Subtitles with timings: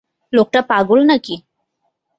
[0.33, 1.35] লোকটা পাগল নাকি?